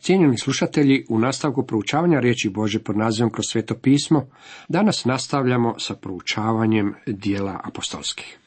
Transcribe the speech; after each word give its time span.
Cijenjeni 0.00 0.38
slušatelji, 0.38 1.06
u 1.08 1.18
nastavku 1.18 1.66
proučavanja 1.66 2.20
riječi 2.20 2.48
Bože 2.48 2.78
pod 2.78 2.96
nazivom 2.96 3.30
kroz 3.32 3.44
sveto 3.48 3.74
pismo, 3.74 4.26
danas 4.68 5.04
nastavljamo 5.04 5.74
sa 5.78 5.94
proučavanjem 5.94 6.94
dijela 7.06 7.60
apostolskih. 7.64 8.38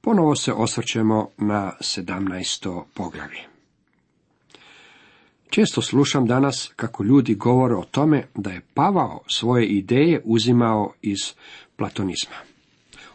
Ponovo 0.00 0.36
se 0.36 0.52
osvrćemo 0.52 1.28
na 1.38 1.72
17. 1.80 2.82
poglavlje. 2.94 3.40
Često 5.50 5.82
slušam 5.82 6.26
danas 6.26 6.72
kako 6.76 7.04
ljudi 7.04 7.34
govore 7.34 7.74
o 7.74 7.84
tome 7.90 8.26
da 8.34 8.50
je 8.50 8.66
Pavao 8.74 9.20
svoje 9.28 9.66
ideje 9.66 10.22
uzimao 10.24 10.92
iz 11.02 11.18
platonizma. 11.76 12.36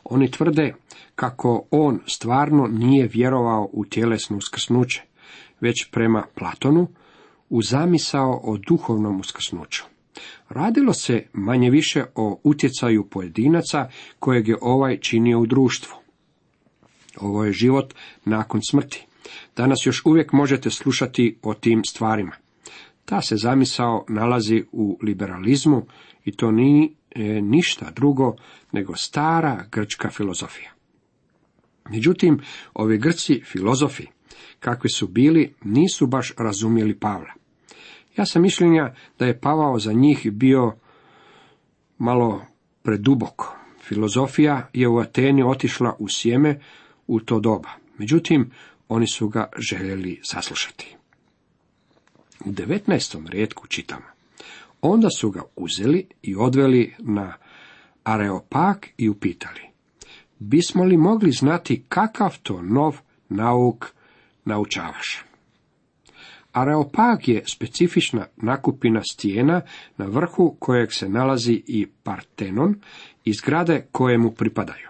Oni 0.03 0.31
tvrde 0.31 0.73
kako 1.15 1.63
on 1.71 1.99
stvarno 2.07 2.67
nije 2.67 3.09
vjerovao 3.13 3.69
u 3.73 3.85
tjelesno 3.85 4.37
uskrsnuće, 4.37 5.03
već 5.61 5.87
prema 5.91 6.23
Platonu 6.35 6.87
u 7.49 7.61
zamisao 7.61 8.41
o 8.43 8.57
duhovnom 8.57 9.19
uskrsnuću. 9.19 9.83
Radilo 10.49 10.93
se 10.93 11.23
manje 11.33 11.69
više 11.69 12.05
o 12.15 12.39
utjecaju 12.43 13.07
pojedinaca 13.09 13.89
kojeg 14.19 14.47
je 14.47 14.57
ovaj 14.61 14.97
činio 14.97 15.39
u 15.39 15.45
društvu. 15.45 15.95
Ovo 17.17 17.45
je 17.45 17.53
život 17.53 17.93
nakon 18.25 18.61
smrti. 18.69 19.05
Danas 19.55 19.77
još 19.85 20.05
uvijek 20.05 20.31
možete 20.31 20.69
slušati 20.69 21.37
o 21.41 21.53
tim 21.53 21.83
stvarima. 21.85 22.31
Ta 23.05 23.21
se 23.21 23.35
zamisao 23.35 24.05
nalazi 24.09 24.63
u 24.71 24.99
liberalizmu 25.03 25.85
i 26.25 26.31
to 26.31 26.51
nije 26.51 26.89
ništa 27.41 27.91
drugo 27.91 28.35
nego 28.71 28.95
stara 28.95 29.65
grčka 29.71 30.09
filozofija. 30.09 30.71
Međutim, 31.89 32.39
ovi 32.73 32.97
grci 32.97 33.41
filozofi, 33.45 34.07
kakvi 34.59 34.89
su 34.89 35.07
bili, 35.07 35.53
nisu 35.63 36.07
baš 36.07 36.33
razumjeli 36.37 36.99
Pavla. 36.99 37.33
Ja 38.17 38.25
sam 38.25 38.41
mišljenja 38.41 38.93
da 39.19 39.25
je 39.25 39.39
Pavao 39.39 39.79
za 39.79 39.93
njih 39.93 40.31
bio 40.31 40.75
malo 41.97 42.45
preduboko. 42.83 43.55
Filozofija 43.83 44.69
je 44.73 44.87
u 44.87 44.97
Ateni 44.97 45.43
otišla 45.43 45.95
u 45.99 46.07
sjeme 46.09 46.59
u 47.07 47.19
to 47.19 47.39
doba. 47.39 47.69
Međutim, 47.97 48.51
oni 48.89 49.07
su 49.07 49.29
ga 49.29 49.49
željeli 49.57 50.19
saslušati. 50.23 50.95
U 52.45 52.51
19. 52.51 53.29
rijetku 53.29 53.67
čitamo. 53.67 54.05
Onda 54.81 55.09
su 55.09 55.31
ga 55.31 55.41
uzeli 55.55 56.07
i 56.21 56.35
odveli 56.35 56.95
na 56.99 57.33
Areopag 58.03 58.77
i 58.97 59.09
upitali. 59.09 59.61
Bismo 60.39 60.83
li 60.83 60.97
mogli 60.97 61.31
znati 61.31 61.83
kakav 61.89 62.37
to 62.43 62.61
nov 62.61 62.97
nauk 63.29 63.93
naučavaš? 64.51 65.23
Areopag 66.51 67.27
je 67.27 67.43
specifična 67.47 68.25
nakupina 68.37 69.01
stijena 69.11 69.61
na 69.97 70.05
vrhu 70.05 70.55
kojeg 70.59 70.93
se 70.93 71.09
nalazi 71.09 71.63
i 71.67 71.87
Partenon 72.03 72.75
i 73.25 73.33
zgrade 73.33 73.85
koje 73.91 74.17
mu 74.17 74.31
pripadaju. 74.31 74.87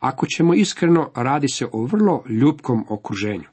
Ako 0.00 0.26
ćemo 0.26 0.54
iskreno, 0.54 1.10
radi 1.14 1.48
se 1.48 1.66
o 1.72 1.82
vrlo 1.82 2.24
ljubkom 2.28 2.84
okruženju, 2.88 3.48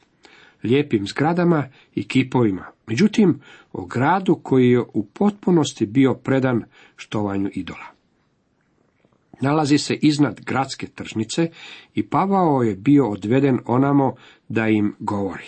lijepim 0.63 1.07
zgradama 1.07 1.67
i 1.95 2.07
kipovima, 2.07 2.65
međutim 2.87 3.41
o 3.73 3.85
gradu 3.85 4.35
koji 4.43 4.69
je 4.69 4.79
u 4.93 5.05
potpunosti 5.05 5.85
bio 5.85 6.13
predan 6.13 6.63
štovanju 6.95 7.49
idola. 7.53 7.94
Nalazi 9.41 9.77
se 9.77 9.95
iznad 9.95 10.41
gradske 10.45 10.87
tržnice 10.87 11.49
i 11.95 12.03
Pavao 12.03 12.63
je 12.63 12.75
bio 12.75 13.09
odveden 13.09 13.59
onamo 13.65 14.15
da 14.49 14.67
im 14.67 14.95
govori. 14.99 15.45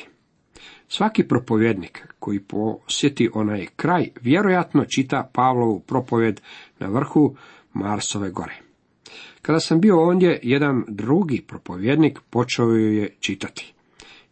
Svaki 0.87 1.23
propovjednik 1.23 2.07
koji 2.19 2.39
posjeti 2.39 3.29
onaj 3.33 3.67
kraj 3.75 4.09
vjerojatno 4.21 4.85
čita 4.85 5.29
Pavlovu 5.33 5.79
propovjed 5.79 6.41
na 6.79 6.87
vrhu 6.87 7.35
Marsove 7.73 8.29
gore. 8.29 8.57
Kada 9.41 9.59
sam 9.59 9.81
bio 9.81 10.03
ondje, 10.03 10.39
jedan 10.43 10.83
drugi 10.87 11.41
propovjednik 11.47 12.19
počeo 12.29 12.69
je 12.69 13.15
čitati. 13.19 13.73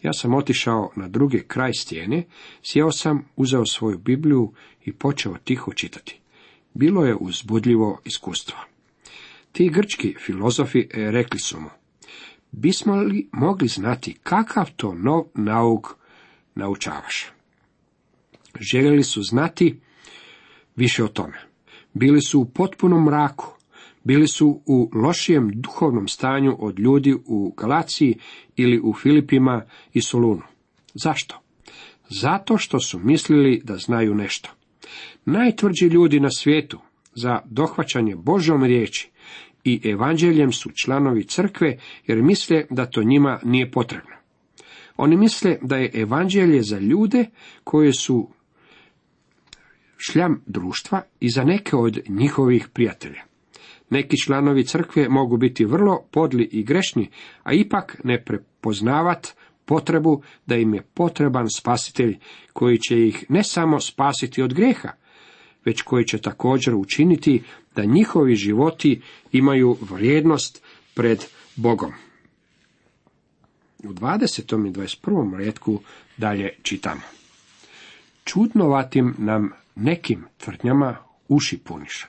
Ja 0.02 0.14
sam 0.14 0.34
otišao 0.34 0.92
na 0.96 1.08
drugi 1.08 1.44
kraj 1.48 1.74
stijene, 1.74 2.24
sjeo 2.64 2.92
sam, 2.92 3.26
uzeo 3.36 3.66
svoju 3.66 3.98
Bibliju 3.98 4.52
i 4.86 4.94
počeo 4.94 5.36
tiho 5.44 5.74
čitati. 5.74 6.20
Bilo 6.74 7.06
je 7.06 7.16
uzbudljivo 7.16 8.00
iskustvo. 8.06 8.58
Ti 9.56 9.70
grčki 9.70 10.16
filozofi 10.20 10.80
e, 10.80 11.12
rekli 11.12 11.40
su 11.40 11.60
mu, 11.60 11.70
bismo 12.52 12.96
li 12.96 13.30
mogli 13.32 13.68
znati 13.68 14.14
kakav 14.24 14.72
to 14.76 14.94
nov 14.94 15.24
nauk 15.34 15.88
naučavaš? 16.56 17.26
Željeli 18.60 19.04
su 19.04 19.24
znati 19.24 19.80
više 20.76 21.04
o 21.04 21.08
tome. 21.08 21.38
Bili 21.94 22.22
su 22.22 22.40
u 22.40 22.46
potpunom 22.46 23.06
mraku, 23.06 23.46
bili 24.04 24.28
su 24.28 24.62
u 24.66 24.90
lošijem 24.94 25.52
duhovnom 25.54 26.08
stanju 26.08 26.56
od 26.60 26.80
ljudi 26.80 27.16
u 27.26 27.54
Galaciji 27.58 28.18
ili 28.56 28.82
u 28.84 28.94
Filipima 28.94 29.66
i 29.94 30.02
Solunu. 30.02 30.44
Zašto? 30.94 31.42
Zato 32.10 32.58
što 32.58 32.80
su 32.80 33.00
mislili 33.00 33.62
da 33.64 33.78
znaju 33.78 34.16
nešto. 34.16 34.50
Najtvrđi 35.26 35.86
ljudi 35.86 36.20
na 36.20 36.30
svijetu 36.30 36.80
za 37.14 37.42
dohvaćanje 37.46 38.16
Božom 38.16 38.64
riječi 38.64 39.15
i 39.66 39.82
evanđeljem 39.84 40.52
su 40.52 40.70
članovi 40.84 41.24
crkve 41.24 41.78
jer 42.08 42.22
misle 42.22 42.66
da 42.70 42.86
to 42.86 43.04
njima 43.04 43.40
nije 43.44 43.72
potrebno. 43.72 44.16
Oni 44.98 45.18
misle 45.18 45.58
da 45.62 45.78
je 45.78 45.92
evanđelje 45.94 46.62
za 46.62 46.80
ljude 46.80 47.26
koje 47.64 47.94
su 47.94 48.30
šljam 49.98 50.44
društva 50.46 51.02
i 51.20 51.30
za 51.30 51.44
neke 51.44 51.76
od 51.76 52.00
njihovih 52.10 52.68
prijatelja. 52.74 53.24
Neki 53.90 54.18
članovi 54.26 54.66
crkve 54.66 55.10
mogu 55.10 55.38
biti 55.38 55.66
vrlo 55.66 56.08
podli 56.12 56.50
i 56.52 56.64
grešni, 56.64 57.10
a 57.44 57.54
ipak 57.54 58.02
ne 58.04 58.24
prepoznavat 58.24 59.28
potrebu 59.66 60.22
da 60.46 60.56
im 60.56 60.74
je 60.74 60.82
potreban 60.94 61.50
spasitelj 61.56 62.18
koji 62.54 62.78
će 62.78 63.08
ih 63.08 63.26
ne 63.30 63.44
samo 63.44 63.80
spasiti 63.80 64.42
od 64.42 64.54
greha, 64.54 64.90
već 65.66 65.82
koji 65.82 66.06
će 66.06 66.18
također 66.18 66.76
učiniti 66.76 67.44
da 67.76 67.86
njihovi 67.86 68.36
životi 68.36 69.02
imaju 69.32 69.78
vrijednost 69.82 70.64
pred 70.94 71.26
Bogom. 71.56 71.94
U 73.84 73.94
20. 73.94 74.68
i 74.68 74.72
21. 74.72 75.38
redku 75.38 75.80
dalje 76.18 76.50
čitamo. 76.62 77.02
Čudnovatim 78.24 79.16
nam 79.18 79.52
nekim 79.76 80.26
tvrdnjama 80.38 80.98
uši 81.28 81.58
puniša. 81.58 82.08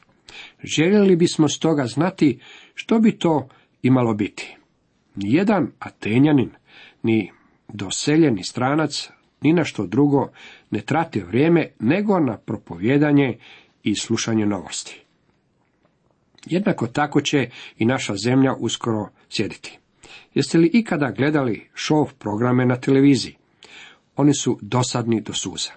Željeli 0.62 1.16
bismo 1.16 1.48
stoga 1.48 1.86
znati 1.86 2.40
što 2.74 2.98
bi 2.98 3.18
to 3.18 3.48
imalo 3.82 4.14
biti. 4.14 4.56
Nijedan 5.14 5.72
Atenjanin, 5.78 6.50
ni 7.02 7.32
doseljeni 7.68 8.44
stranac, 8.44 9.08
ni 9.40 9.52
na 9.52 9.64
što 9.64 9.86
drugo 9.86 10.28
ne 10.70 10.80
trati 10.80 11.20
vrijeme 11.20 11.68
nego 11.78 12.20
na 12.20 12.36
propovjedanje 12.36 13.38
i 13.82 13.94
slušanje 13.94 14.46
novosti. 14.46 15.00
Jednako 16.46 16.86
tako 16.86 17.20
će 17.20 17.50
i 17.78 17.84
naša 17.84 18.14
zemlja 18.16 18.54
uskoro 18.58 19.08
sjediti. 19.28 19.78
Jeste 20.34 20.58
li 20.58 20.70
ikada 20.72 21.10
gledali 21.10 21.68
šov 21.74 22.12
programe 22.18 22.66
na 22.66 22.76
televiziji? 22.76 23.36
Oni 24.16 24.34
su 24.34 24.58
dosadni 24.62 25.20
do 25.20 25.32
suza. 25.32 25.70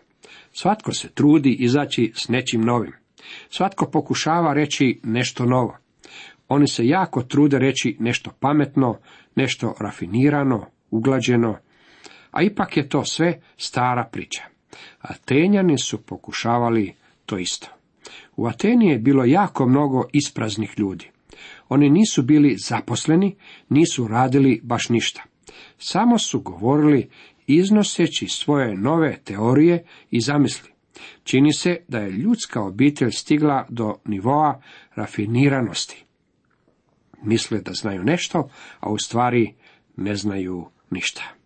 Svatko 0.54 0.94
se 0.94 1.10
trudi 1.10 1.52
izaći 1.60 2.12
s 2.16 2.28
nečim 2.28 2.62
novim. 2.62 2.94
Svatko 3.50 3.90
pokušava 3.92 4.54
reći 4.54 5.00
nešto 5.04 5.46
novo. 5.46 5.78
Oni 6.48 6.68
se 6.68 6.88
jako 6.88 7.24
trude 7.24 7.60
reći 7.60 7.98
nešto 8.00 8.32
pametno, 8.40 8.98
nešto 9.36 9.76
rafinirano, 9.80 10.66
uglađeno, 10.92 11.58
a 12.32 12.42
ipak 12.42 12.78
je 12.78 12.90
to 12.90 13.06
sve 13.06 13.42
stara 13.58 14.10
priča. 14.12 14.44
Atenjani 15.00 15.78
su 15.78 16.02
pokušavali 16.02 16.94
to 17.26 17.38
isto. 17.38 17.68
U 18.36 18.48
Ateni 18.48 18.90
je 18.90 19.00
bilo 19.00 19.26
jako 19.26 19.68
mnogo 19.68 20.04
ispraznih 20.14 20.74
ljudi. 20.78 21.10
Oni 21.70 21.90
nisu 21.90 22.24
bili 22.24 22.56
zaposleni, 22.58 23.36
nisu 23.70 24.08
radili 24.08 24.62
baš 24.64 24.90
ništa. 24.90 25.24
Samo 25.78 26.18
su 26.18 26.40
govorili 26.42 27.10
iznoseći 27.48 28.28
svoje 28.28 28.78
nove 28.78 29.18
teorije 29.24 29.84
i 30.12 30.22
zamisli. 30.22 30.70
Čini 31.24 31.54
se 31.54 31.78
da 31.88 32.00
je 32.00 32.12
ljudska 32.12 32.62
obitelj 32.62 33.12
stigla 33.12 33.66
do 33.70 33.96
nivoa 34.06 34.62
rafiniranosti. 34.96 36.06
Misle 37.24 37.62
da 37.62 37.74
znaju 37.74 38.04
nešto, 38.04 38.50
a 38.80 38.90
u 38.90 38.98
stvari 38.98 39.54
ne 39.96 40.16
znaju 40.16 40.68
ništa. 40.90 41.39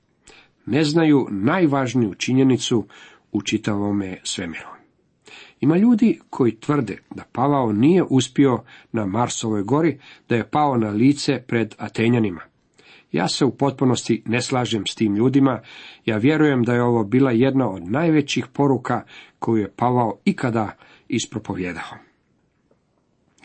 Ne 0.65 0.83
znaju 0.83 1.27
najvažniju 1.31 2.13
činjenicu 2.13 2.87
u 3.31 3.41
čitavome 3.41 4.17
svemiru. 4.23 4.67
Ima 5.59 5.77
ljudi 5.77 6.19
koji 6.29 6.55
tvrde 6.55 6.97
da 7.15 7.23
Pavao 7.31 7.71
nije 7.71 8.03
uspio 8.03 8.63
na 8.91 9.05
Marsovoj 9.05 9.63
gori, 9.63 9.99
da 10.29 10.35
je 10.35 10.49
pao 10.49 10.77
na 10.77 10.89
lice 10.89 11.43
pred 11.47 11.75
Atenjanima. 11.77 12.41
Ja 13.11 13.27
se 13.27 13.45
u 13.45 13.51
potpunosti 13.51 14.23
ne 14.25 14.41
slažem 14.41 14.83
s 14.87 14.95
tim 14.95 15.15
ljudima, 15.15 15.61
ja 16.05 16.17
vjerujem 16.17 16.63
da 16.63 16.73
je 16.73 16.83
ovo 16.83 17.03
bila 17.03 17.31
jedna 17.31 17.69
od 17.69 17.91
najvećih 17.91 18.47
poruka 18.53 19.03
koju 19.39 19.61
je 19.61 19.71
Pavao 19.75 20.17
ikada 20.25 20.77
ispropovjedao. 21.07 21.97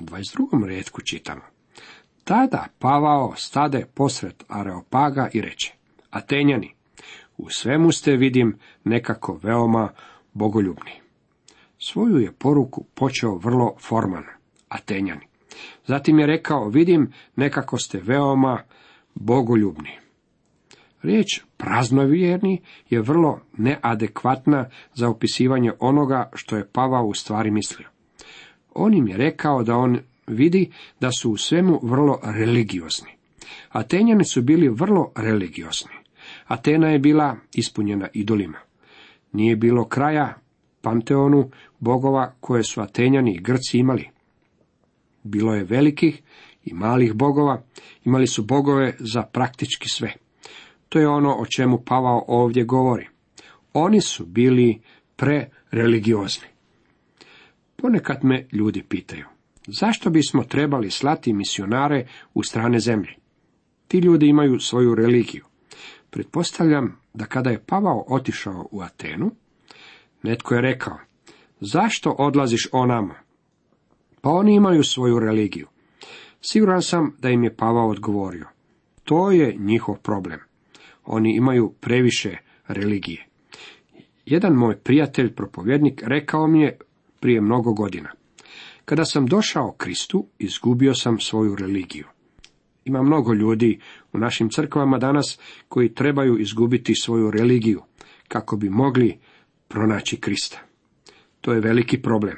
U 0.00 0.04
22. 0.04 0.64
redku 0.64 1.00
čitamo. 1.00 1.42
Tada 2.24 2.66
Pavao 2.78 3.34
stade 3.36 3.86
posred 3.94 4.44
Areopaga 4.48 5.28
i 5.32 5.40
reče, 5.40 5.72
Atenjani, 6.10 6.74
u 7.38 7.50
svemu 7.50 7.92
ste 7.92 8.16
vidim 8.16 8.58
nekako 8.84 9.40
veoma 9.42 9.88
bogoljubni. 10.32 10.92
Svoju 11.78 12.18
je 12.18 12.32
poruku 12.32 12.84
počeo 12.94 13.36
vrlo 13.36 13.76
forman, 13.80 14.24
Atenjani. 14.68 15.26
Zatim 15.86 16.18
je 16.18 16.26
rekao, 16.26 16.68
vidim 16.68 17.12
nekako 17.36 17.78
ste 17.78 18.00
veoma 18.00 18.62
bogoljubni. 19.14 19.90
Riječ 21.02 21.40
praznovjerni 21.56 22.62
je 22.90 23.00
vrlo 23.00 23.40
neadekvatna 23.56 24.70
za 24.94 25.08
opisivanje 25.08 25.72
onoga 25.78 26.30
što 26.34 26.56
je 26.56 26.68
Pavao 26.72 27.06
u 27.06 27.14
stvari 27.14 27.50
mislio. 27.50 27.88
On 28.74 28.94
im 28.94 29.08
je 29.08 29.16
rekao 29.16 29.62
da 29.62 29.76
on 29.76 29.98
vidi 30.26 30.70
da 31.00 31.12
su 31.12 31.30
u 31.30 31.36
svemu 31.36 31.80
vrlo 31.82 32.20
religiozni. 32.24 33.10
Atenjani 33.68 34.24
su 34.24 34.42
bili 34.42 34.68
vrlo 34.68 35.12
religiozni. 35.16 35.92
Atena 36.48 36.88
je 36.88 36.98
bila 36.98 37.36
ispunjena 37.54 38.08
idolima. 38.12 38.58
Nije 39.32 39.56
bilo 39.56 39.84
kraja 39.84 40.34
panteonu 40.80 41.50
bogova 41.78 42.34
koje 42.40 42.62
su 42.62 42.80
Atenjani 42.80 43.34
i 43.34 43.40
Grci 43.40 43.78
imali. 43.78 44.08
Bilo 45.22 45.54
je 45.54 45.64
velikih 45.64 46.22
i 46.64 46.74
malih 46.74 47.14
bogova, 47.14 47.62
imali 48.04 48.26
su 48.26 48.42
bogove 48.42 48.94
za 48.98 49.22
praktički 49.22 49.88
sve. 49.88 50.12
To 50.88 50.98
je 50.98 51.08
ono 51.08 51.34
o 51.34 51.46
čemu 51.46 51.82
Pavao 51.86 52.24
ovdje 52.28 52.64
govori. 52.64 53.06
Oni 53.72 54.00
su 54.00 54.26
bili 54.26 54.80
prereligiozni. 55.16 56.48
Ponekad 57.76 58.24
me 58.24 58.46
ljudi 58.52 58.82
pitaju, 58.82 59.24
zašto 59.66 60.10
bismo 60.10 60.44
trebali 60.44 60.90
slati 60.90 61.32
misionare 61.32 62.06
u 62.34 62.42
strane 62.42 62.80
zemlje? 62.80 63.14
Ti 63.88 63.98
ljudi 63.98 64.26
imaju 64.26 64.60
svoju 64.60 64.94
religiju. 64.94 65.44
Pretpostavljam 66.10 66.96
da 67.14 67.26
kada 67.26 67.50
je 67.50 67.64
Pavao 67.66 68.04
otišao 68.08 68.68
u 68.70 68.80
Atenu, 68.80 69.30
netko 70.22 70.54
je 70.54 70.60
rekao, 70.60 70.98
zašto 71.60 72.10
odlaziš 72.10 72.68
onamo? 72.72 73.14
Pa 74.20 74.30
oni 74.30 74.54
imaju 74.54 74.82
svoju 74.82 75.18
religiju. 75.18 75.66
Siguran 76.40 76.82
sam 76.82 77.16
da 77.18 77.28
im 77.28 77.44
je 77.44 77.56
Pavao 77.56 77.88
odgovorio. 77.88 78.46
To 79.04 79.30
je 79.30 79.56
njihov 79.58 79.96
problem. 79.96 80.40
Oni 81.04 81.36
imaju 81.36 81.74
previše 81.80 82.36
religije. 82.68 83.26
Jedan 84.26 84.52
moj 84.52 84.76
prijatelj, 84.76 85.34
propovjednik, 85.34 86.02
rekao 86.06 86.46
mi 86.46 86.60
je 86.60 86.78
prije 87.20 87.40
mnogo 87.40 87.72
godina. 87.72 88.10
Kada 88.84 89.04
sam 89.04 89.26
došao 89.26 89.72
Kristu, 89.72 90.26
izgubio 90.38 90.94
sam 90.94 91.18
svoju 91.20 91.56
religiju. 91.56 92.06
Ima 92.88 93.02
mnogo 93.02 93.34
ljudi 93.34 93.78
u 94.12 94.18
našim 94.18 94.48
crkvama 94.48 94.98
danas 94.98 95.38
koji 95.68 95.94
trebaju 95.94 96.38
izgubiti 96.38 96.94
svoju 96.94 97.30
religiju 97.30 97.82
kako 98.28 98.56
bi 98.56 98.70
mogli 98.70 99.18
pronaći 99.68 100.16
Krista. 100.16 100.58
To 101.40 101.52
je 101.52 101.60
veliki 101.60 102.02
problem. 102.02 102.36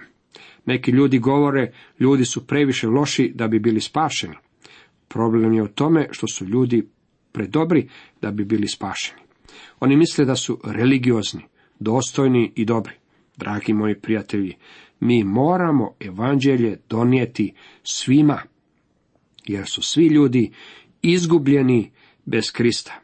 Neki 0.66 0.90
ljudi 0.90 1.18
govore, 1.18 1.72
ljudi 2.00 2.24
su 2.24 2.46
previše 2.46 2.88
loši 2.88 3.32
da 3.34 3.48
bi 3.48 3.58
bili 3.58 3.80
spašeni. 3.80 4.34
Problem 5.08 5.52
je 5.52 5.62
u 5.62 5.68
tome 5.68 6.08
što 6.10 6.26
su 6.28 6.44
ljudi 6.44 6.88
predobri 7.32 7.88
da 8.22 8.30
bi 8.30 8.44
bili 8.44 8.68
spašeni. 8.68 9.20
Oni 9.80 9.96
misle 9.96 10.24
da 10.24 10.36
su 10.36 10.60
religiozni, 10.64 11.42
dostojni 11.78 12.52
i 12.56 12.64
dobri. 12.64 12.94
Dragi 13.36 13.72
moji 13.72 14.00
prijatelji, 14.00 14.56
mi 15.00 15.24
moramo 15.24 15.94
evanđelje 16.00 16.78
donijeti 16.88 17.52
svima, 17.82 18.42
jer 19.52 19.66
su 19.66 19.82
svi 19.82 20.06
ljudi 20.06 20.52
izgubljeni 21.02 21.90
bez 22.24 22.52
Krista, 22.52 23.00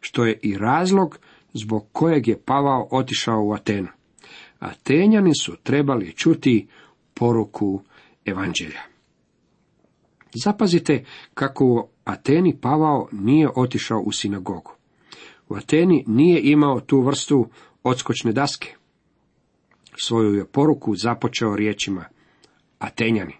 što 0.00 0.24
je 0.24 0.38
i 0.42 0.58
razlog 0.58 1.18
zbog 1.52 1.88
kojeg 1.92 2.28
je 2.28 2.42
Pavao 2.44 2.88
otišao 2.90 3.44
u 3.44 3.52
Atenu. 3.52 3.88
Atenjani 4.58 5.34
su 5.34 5.56
trebali 5.62 6.12
čuti 6.12 6.68
poruku 7.14 7.82
evanđelja. 8.24 8.80
Zapazite 10.44 11.04
kako 11.34 11.64
u 11.64 11.88
Ateni 12.04 12.56
Pavao 12.60 13.08
nije 13.12 13.48
otišao 13.56 14.00
u 14.00 14.12
sinagogu. 14.12 14.72
U 15.48 15.54
Ateni 15.54 16.04
nije 16.06 16.40
imao 16.42 16.80
tu 16.80 17.00
vrstu 17.00 17.48
odskočne 17.82 18.32
daske. 18.32 18.74
Svoju 19.96 20.34
je 20.34 20.46
poruku 20.46 20.96
započeo 20.96 21.56
riječima 21.56 22.04
Atenjani. 22.78 23.39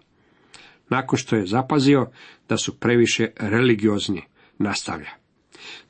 Nakon 0.91 1.17
što 1.17 1.35
je 1.35 1.45
zapazio 1.45 2.11
da 2.49 2.57
su 2.57 2.79
previše 2.79 3.27
religiozni, 3.37 4.21
nastavlja. 4.57 5.09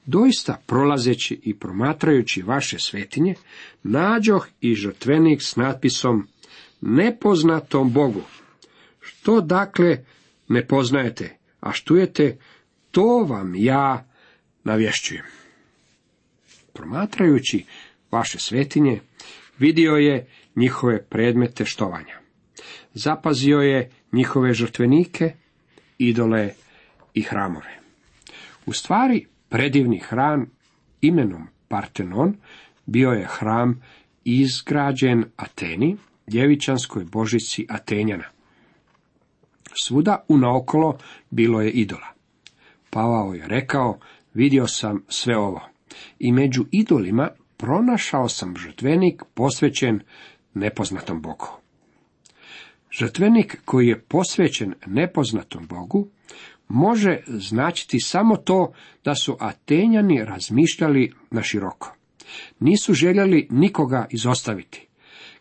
Doista 0.06 0.62
prolazeći 0.66 1.40
i 1.44 1.60
promatrajući 1.60 2.42
vaše 2.42 2.80
svetinje, 2.80 3.36
nađoh 3.84 4.48
i 4.62 4.76
žrtvenik 4.76 5.42
s 5.42 5.56
natpisom 5.56 6.28
nepoznatom 6.82 7.94
Bogu. 7.94 8.22
Što 9.00 9.42
dakle 9.42 10.06
ne 10.48 10.68
poznajete, 10.68 11.38
a 11.60 11.72
štujete, 11.72 12.38
to 12.92 13.26
vam 13.30 13.56
ja 13.56 14.10
navješćujem. 14.64 15.26
Promatrajući 16.74 17.66
vaše 18.12 18.40
svetinje, 18.40 19.00
vidio 19.60 19.92
je 19.92 20.28
njihove 20.56 21.06
predmete 21.06 21.66
štovanja. 21.66 22.21
Zapazio 22.94 23.60
je 23.60 23.90
njihove 24.12 24.54
žrtvenike, 24.54 25.34
idole 25.98 26.50
i 27.14 27.22
hramove. 27.22 27.80
U 28.66 28.74
stvari, 28.74 29.26
predivni 29.50 30.00
hram 30.00 30.52
imenom 31.02 31.48
Partenon 31.68 32.36
bio 32.86 33.10
je 33.10 33.28
hram 33.30 33.82
izgrađen 34.24 35.26
Ateni, 35.36 35.98
djevičanskoj 36.28 37.04
božici 37.04 37.66
Atenjana. 37.70 38.26
Svuda 39.84 40.26
unaokolo 40.28 40.98
bilo 41.30 41.62
je 41.62 41.72
idola. 41.72 42.08
Pavao 42.90 43.34
je 43.34 43.48
rekao, 43.48 44.00
vidio 44.34 44.68
sam 44.68 45.04
sve 45.08 45.38
ovo. 45.38 45.62
I 46.20 46.32
među 46.32 46.66
idolima 46.72 47.30
pronašao 47.58 48.30
sam 48.30 48.58
žrtvenik 48.58 49.24
posvećen 49.34 50.00
nepoznatom 50.54 51.22
Bogu. 51.22 51.61
Žrtvenik 52.92 53.62
koji 53.66 53.88
je 53.88 54.02
posvećen 54.02 54.74
nepoznatom 54.86 55.68
Bogu 55.68 56.08
može 56.68 57.20
značiti 57.28 58.00
samo 58.00 58.38
to 58.38 58.74
da 59.04 59.16
su 59.16 59.38
Atenjani 59.40 60.26
razmišljali 60.26 61.14
na 61.32 61.42
široko. 61.44 61.96
Nisu 62.60 62.94
željeli 62.94 63.48
nikoga 63.50 64.08
izostaviti. 64.10 64.88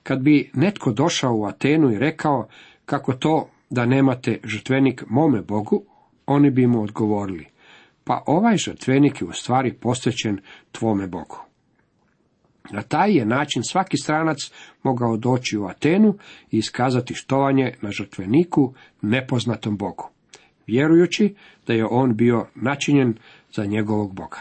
Kad 0.03 0.21
bi 0.23 0.51
netko 0.55 0.93
došao 0.93 1.35
u 1.35 1.45
Atenu 1.45 1.93
i 1.93 1.99
rekao 1.99 2.49
kako 2.85 3.13
to 3.13 3.51
da 3.71 3.87
nemate 3.87 4.39
žrtvenik 4.45 5.05
mome 5.09 5.43
Bogu, 5.43 5.85
oni 6.27 6.51
bi 6.51 6.67
mu 6.67 6.83
odgovorili, 6.83 7.47
pa 8.05 8.23
ovaj 8.27 8.57
žrtvenik 8.57 9.21
je 9.21 9.27
u 9.27 9.33
stvari 9.33 9.73
posvećen 9.73 10.41
tvome 10.73 11.07
Bogu. 11.07 11.50
Na 12.71 12.83
taj 12.83 13.17
je 13.17 13.25
način 13.27 13.63
svaki 13.63 13.97
stranac 13.97 14.39
mogao 14.83 15.17
doći 15.17 15.59
u 15.59 15.65
Atenu 15.65 16.15
i 16.51 16.59
iskazati 16.59 17.15
štovanje 17.15 17.75
na 17.81 17.91
žrtveniku 17.91 18.75
nepoznatom 19.03 19.77
Bogu, 19.77 20.09
vjerujući 20.67 21.35
da 21.67 21.73
je 21.73 21.87
on 21.91 22.17
bio 22.17 22.47
načinjen 22.55 23.15
za 23.53 23.65
njegovog 23.65 24.15
Boga. 24.15 24.39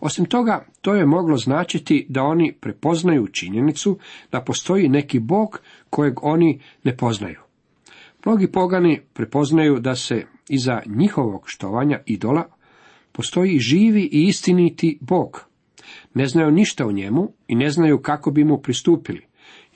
Osim 0.00 0.24
toga, 0.24 0.64
to 0.80 0.94
je 0.94 1.06
moglo 1.06 1.36
značiti 1.36 2.06
da 2.08 2.22
oni 2.22 2.52
prepoznaju 2.60 3.26
činjenicu 3.26 3.98
da 4.32 4.40
postoji 4.40 4.88
neki 4.88 5.18
Bog 5.18 5.60
kojeg 5.90 6.14
oni 6.22 6.60
ne 6.84 6.96
poznaju. 6.96 7.40
Mnogi 8.24 8.52
pogani 8.52 9.00
prepoznaju 9.12 9.78
da 9.78 9.94
se 9.94 10.26
iza 10.48 10.82
njihovog 10.86 11.42
štovanja 11.46 12.00
idola 12.06 12.48
postoji 13.12 13.58
živi 13.58 14.02
i 14.02 14.26
istiniti 14.26 14.98
Bog. 15.00 15.51
Ne 16.14 16.26
znaju 16.26 16.50
ništa 16.50 16.86
o 16.86 16.92
njemu 16.92 17.32
i 17.48 17.54
ne 17.54 17.70
znaju 17.70 17.98
kako 17.98 18.30
bi 18.30 18.44
mu 18.44 18.58
pristupili. 18.58 19.26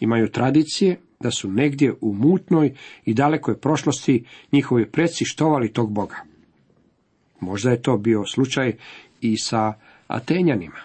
Imaju 0.00 0.28
tradicije 0.28 0.96
da 1.20 1.30
su 1.30 1.50
negdje 1.50 1.94
u 2.00 2.14
mutnoj 2.14 2.74
i 3.04 3.14
dalekoj 3.14 3.60
prošlosti 3.60 4.24
njihovi 4.52 4.90
preci 4.90 5.24
štovali 5.24 5.72
tog 5.72 5.92
Boga. 5.92 6.16
Možda 7.40 7.70
je 7.70 7.82
to 7.82 7.96
bio 7.96 8.24
slučaj 8.26 8.72
i 9.20 9.36
sa 9.36 9.72
Atenjanima. 10.06 10.78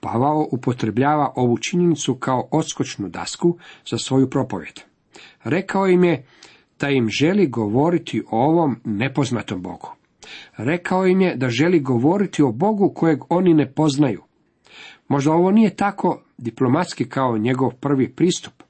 Pavao 0.00 0.48
upotrebljava 0.52 1.32
ovu 1.36 1.58
činjenicu 1.58 2.14
kao 2.14 2.48
odskočnu 2.50 3.08
dasku 3.08 3.58
za 3.90 3.98
svoju 3.98 4.30
propovjed. 4.30 4.80
Rekao 5.44 5.88
im 5.88 6.04
je 6.04 6.26
da 6.80 6.88
im 6.90 7.08
želi 7.08 7.46
govoriti 7.46 8.22
o 8.30 8.44
ovom 8.44 8.76
nepoznatom 8.84 9.62
Bogu. 9.62 9.95
Rekao 10.56 11.06
im 11.06 11.20
je 11.20 11.36
da 11.36 11.48
želi 11.48 11.80
govoriti 11.80 12.42
o 12.42 12.52
Bogu 12.52 12.92
kojeg 12.94 13.18
oni 13.28 13.54
ne 13.54 13.72
poznaju. 13.72 14.22
Možda 15.08 15.32
ovo 15.32 15.50
nije 15.50 15.76
tako 15.76 16.22
diplomatski 16.38 17.08
kao 17.08 17.38
njegov 17.38 17.70
prvi 17.80 18.08
pristup, 18.08 18.62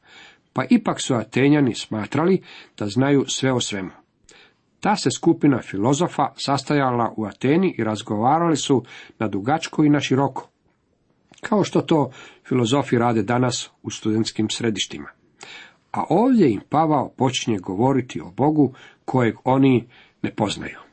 pa 0.52 0.64
ipak 0.70 1.00
su 1.00 1.14
Atenjani 1.14 1.74
smatrali 1.74 2.42
da 2.78 2.86
znaju 2.86 3.24
sve 3.26 3.52
o 3.52 3.60
svemu. 3.60 3.90
Ta 4.80 4.96
se 4.96 5.10
skupina 5.10 5.62
filozofa 5.62 6.28
sastajala 6.36 7.14
u 7.16 7.24
Ateni 7.24 7.74
i 7.78 7.84
razgovarali 7.84 8.56
su 8.56 8.84
na 9.18 9.28
dugačko 9.28 9.84
i 9.84 9.88
na 9.88 10.00
široko. 10.00 10.48
Kao 11.40 11.64
što 11.64 11.80
to 11.80 12.10
filozofi 12.48 12.98
rade 12.98 13.22
danas 13.22 13.70
u 13.82 13.90
studentskim 13.90 14.50
središtima. 14.50 15.08
A 15.92 16.04
ovdje 16.08 16.52
im 16.52 16.60
Pavao 16.68 17.08
počinje 17.16 17.58
govoriti 17.58 18.20
o 18.20 18.30
Bogu 18.36 18.74
kojeg 19.04 19.34
oni 19.44 19.88
ne 20.22 20.34
poznaju. 20.34 20.85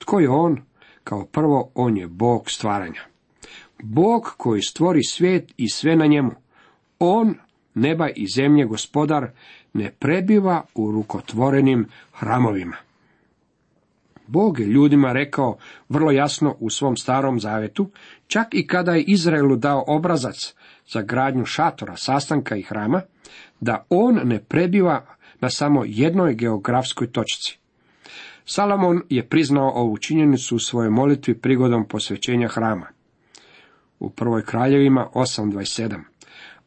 Tko 0.00 0.20
je 0.20 0.30
on? 0.30 0.62
Kao 1.04 1.24
prvo, 1.24 1.70
on 1.74 1.96
je 1.96 2.06
Bog 2.06 2.50
stvaranja. 2.50 3.00
Bog 3.82 4.34
koji 4.36 4.62
stvori 4.62 5.02
svijet 5.02 5.54
i 5.56 5.68
sve 5.68 5.96
na 5.96 6.06
njemu. 6.06 6.30
On, 6.98 7.34
neba 7.74 8.08
i 8.08 8.26
zemlje 8.34 8.64
gospodar, 8.64 9.30
ne 9.72 9.90
prebiva 9.98 10.64
u 10.74 10.90
rukotvorenim 10.90 11.86
hramovima. 12.12 12.76
Bog 14.26 14.60
je 14.60 14.66
ljudima 14.66 15.12
rekao 15.12 15.58
vrlo 15.88 16.10
jasno 16.10 16.56
u 16.60 16.70
svom 16.70 16.96
starom 16.96 17.40
zavetu, 17.40 17.90
čak 18.26 18.46
i 18.52 18.66
kada 18.66 18.92
je 18.92 19.02
Izraelu 19.02 19.56
dao 19.56 19.84
obrazac 19.86 20.54
za 20.88 21.02
gradnju 21.02 21.44
šatora, 21.44 21.96
sastanka 21.96 22.56
i 22.56 22.62
hrama, 22.62 23.02
da 23.60 23.86
on 23.90 24.20
ne 24.24 24.44
prebiva 24.44 25.06
na 25.40 25.50
samo 25.50 25.82
jednoj 25.86 26.34
geografskoj 26.34 27.12
točci. 27.12 27.59
Salomon 28.52 29.02
je 29.08 29.28
priznao 29.28 29.72
ovu 29.74 29.98
činjenicu 29.98 30.56
u 30.56 30.58
svojoj 30.58 30.90
molitvi 30.90 31.38
prigodom 31.38 31.88
posvećenja 31.88 32.48
hrama. 32.48 32.86
U 33.98 34.10
prvoj 34.10 34.44
kraljevima 34.44 35.08
8.27. 35.14 35.98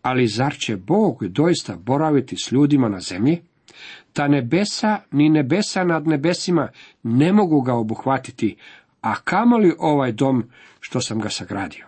Ali 0.02 0.28
zar 0.28 0.56
će 0.60 0.76
Bog 0.76 1.28
doista 1.28 1.76
boraviti 1.76 2.36
s 2.38 2.52
ljudima 2.52 2.90
na 2.90 3.00
zemlji? 3.00 3.42
Ta 4.14 4.28
nebesa 4.28 5.00
ni 5.12 5.30
nebesa 5.30 5.84
nad 5.84 6.08
nebesima 6.08 6.70
ne 7.04 7.34
mogu 7.34 7.62
ga 7.62 7.74
obuhvatiti, 7.74 8.56
a 9.02 9.16
kamoli 9.16 9.74
ovaj 9.80 10.12
dom 10.12 10.44
što 10.80 11.02
sam 11.02 11.20
ga 11.20 11.30
sagradio. 11.30 11.88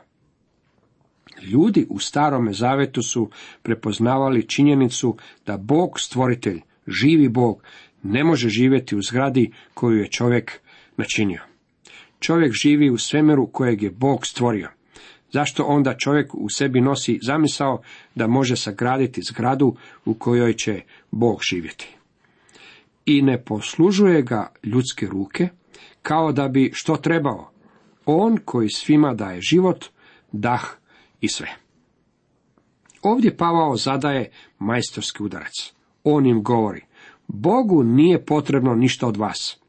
Ljudi 1.42 1.88
u 1.90 2.00
starome 2.00 2.54
zavetu 2.54 3.02
su 3.02 3.30
prepoznavali 3.62 4.48
činjenicu 4.48 5.18
da 5.46 5.58
Bog 5.58 6.00
stvoritelj, 6.00 6.62
živi 6.88 7.30
Bog, 7.30 7.64
ne 8.06 8.24
može 8.24 8.50
živjeti 8.50 8.96
u 8.96 9.02
zgradi 9.02 9.52
koju 9.74 9.98
je 9.98 10.08
čovjek 10.08 10.60
načinio. 10.98 11.42
Čovjek 12.20 12.54
živi 12.54 12.90
u 12.90 12.98
svemiru 12.98 13.48
kojeg 13.48 13.84
je 13.84 13.92
Bog 13.92 14.26
stvorio. 14.26 14.70
Zašto 15.32 15.64
onda 15.64 15.98
čovjek 15.98 16.36
u 16.36 16.50
sebi 16.50 16.82
nosi 16.82 17.20
zamisao 17.22 17.82
da 18.16 18.28
može 18.28 18.56
sagraditi 18.56 19.22
zgradu 19.22 19.76
u 20.06 20.14
kojoj 20.14 20.54
će 20.54 20.82
Bog 21.12 21.40
živjeti? 21.50 21.96
I 23.06 23.22
ne 23.22 23.44
poslužuje 23.44 24.22
ga 24.22 24.54
ljudske 24.64 25.08
ruke, 25.08 25.48
kao 26.02 26.32
da 26.32 26.48
bi 26.48 26.72
što 26.74 26.96
trebao. 26.96 27.52
On 28.06 28.38
koji 28.46 28.70
svima 28.70 29.14
daje 29.14 29.42
život, 29.42 29.86
dah 30.32 30.64
i 31.22 31.28
sve. 31.28 31.48
Ovdje 33.02 33.38
Pavao 33.38 33.76
zadaje 33.76 34.30
majstorski 34.60 35.24
udarac. 35.24 35.74
On 36.04 36.26
im 36.26 36.44
govori, 36.44 36.85
Bogu 37.28 37.84
nije 37.84 38.26
potrebno 38.26 38.76
ništa 38.76 39.08
od 39.08 39.18
vas. 39.18 39.60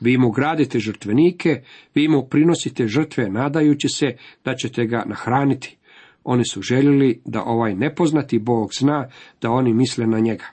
Vi 0.00 0.18
mu 0.18 0.30
gradite 0.30 0.78
žrtvenike, 0.78 1.62
vi 1.94 2.08
mu 2.08 2.28
prinosite 2.28 2.86
žrtve 2.86 3.30
nadajući 3.30 3.88
se 3.88 4.16
da 4.44 4.54
ćete 4.54 4.86
ga 4.86 5.04
nahraniti. 5.06 5.76
Oni 6.24 6.44
su 6.44 6.62
željeli 6.62 7.22
da 7.24 7.42
ovaj 7.42 7.74
nepoznati 7.74 8.38
Bog 8.38 8.70
zna 8.78 9.08
da 9.42 9.50
oni 9.50 9.74
misle 9.74 10.06
na 10.06 10.18
njega. 10.18 10.44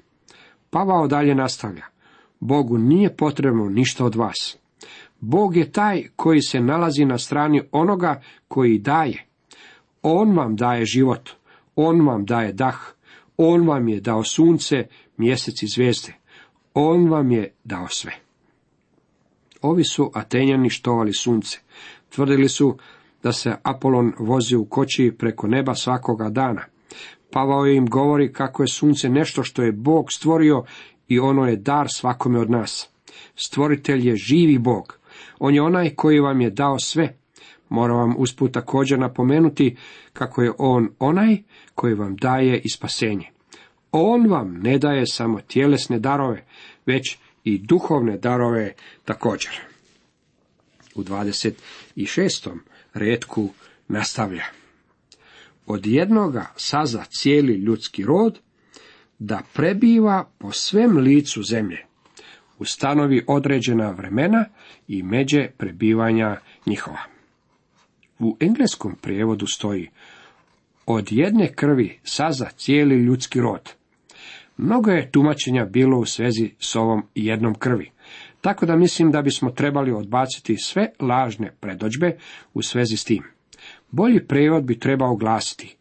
Pavao 0.70 1.08
dalje 1.08 1.36
nastavlja. 1.36 1.86
Bogu 2.40 2.78
nije 2.78 3.16
potrebno 3.16 3.70
ništa 3.70 4.06
od 4.06 4.16
vas. 4.16 4.58
Bog 5.20 5.56
je 5.56 5.72
taj 5.72 6.04
koji 6.16 6.42
se 6.42 6.60
nalazi 6.60 7.06
na 7.06 7.18
strani 7.18 7.62
onoga 7.72 8.22
koji 8.48 8.80
daje. 8.80 9.26
On 10.02 10.36
vam 10.38 10.56
daje 10.56 10.86
život, 10.86 11.30
on 11.76 12.02
vam 12.08 12.26
daje 12.26 12.54
dah, 12.54 12.78
on 13.38 13.68
vam 13.68 13.88
je 13.88 14.02
dao 14.02 14.24
sunce, 14.24 14.76
mjesec 15.18 15.64
i 15.64 15.68
zvijezde. 15.68 16.14
On 16.78 17.10
vam 17.10 17.32
je 17.32 17.54
dao 17.64 17.88
sve. 17.88 18.12
Ovi 19.62 19.84
su 19.84 20.12
Atenjani 20.14 20.70
štovali 20.70 21.14
sunce. 21.14 21.60
Tvrdili 22.10 22.50
su 22.50 22.78
da 23.24 23.32
se 23.32 23.56
Apolon 23.64 24.14
vozi 24.20 24.56
u 24.56 24.66
koči 24.66 25.16
preko 25.18 25.48
neba 25.48 25.76
svakoga 25.76 26.30
dana. 26.30 26.62
Pavao 27.32 27.68
im 27.68 27.86
govori 27.86 28.34
kako 28.34 28.64
je 28.64 28.68
sunce 28.68 29.10
nešto 29.10 29.44
što 29.44 29.64
je 29.64 29.72
Bog 29.72 30.12
stvorio 30.12 30.64
i 31.08 31.20
ono 31.20 31.48
je 31.48 31.56
dar 31.56 31.88
svakome 31.90 32.40
od 32.40 32.50
nas. 32.50 32.90
Stvoritelj 33.36 34.08
je 34.08 34.16
živi 34.16 34.58
Bog. 34.58 35.00
On 35.40 35.56
je 35.56 35.62
onaj 35.62 35.90
koji 35.90 36.20
vam 36.20 36.42
je 36.42 36.50
dao 36.50 36.80
sve. 36.80 37.18
Moram 37.70 37.98
vam 37.98 38.16
usput 38.18 38.52
također 38.52 39.00
napomenuti 39.00 39.78
kako 40.14 40.42
je 40.42 40.52
on 40.58 40.90
onaj 41.00 41.38
koji 41.76 41.94
vam 41.94 42.16
daje 42.16 42.62
i 42.64 42.70
spasenje. 42.70 43.35
On 43.98 44.30
vam 44.30 44.60
ne 44.64 44.78
daje 44.78 45.08
samo 45.08 45.42
tjelesne 45.42 46.00
darove, 46.00 46.46
već 46.86 47.18
i 47.44 47.58
duhovne 47.58 48.18
darove 48.18 48.74
također. 49.06 49.52
U 50.96 51.04
26. 51.04 52.58
redku 52.94 53.50
nastavlja. 53.88 54.44
Od 55.66 55.86
jednoga 55.86 56.46
saza 56.56 57.04
cijeli 57.10 57.54
ljudski 57.54 58.06
rod, 58.06 58.40
da 59.20 59.42
prebiva 59.54 60.30
po 60.38 60.52
svem 60.52 60.98
licu 60.98 61.44
zemlje, 61.44 61.86
ustanovi 62.60 63.24
određena 63.28 63.92
vremena 63.92 64.46
i 64.88 65.04
međe 65.04 65.50
prebivanja 65.58 66.40
njihova. 66.66 67.02
U 68.20 68.38
engleskom 68.40 68.96
prijevodu 69.02 69.48
stoji 69.48 69.90
od 70.86 71.12
jedne 71.12 71.54
krvi 71.54 72.00
saza 72.04 72.50
cijeli 72.58 72.96
ljudski 72.96 73.42
rod. 73.42 73.74
Mnogo 74.58 74.92
je 74.92 75.12
tumačenja 75.12 75.66
bilo 75.66 75.98
u 75.98 76.06
svezi 76.06 76.52
s 76.60 76.76
ovom 76.76 77.04
jednom 77.16 77.56
krvi, 77.56 77.92
tako 78.42 78.66
da 78.66 78.76
mislim 78.76 79.12
da 79.12 79.22
bismo 79.22 79.52
trebali 79.52 79.92
odbaciti 79.92 80.58
sve 80.58 80.90
lažne 81.00 81.52
predođbe 81.60 82.18
u 82.54 82.62
svezi 82.62 82.98
s 82.98 83.04
tim. 83.04 83.24
Bolji 83.92 84.28
prevod 84.28 84.64
bi 84.64 84.80
trebao 84.80 85.16
glasiti 85.16 85.76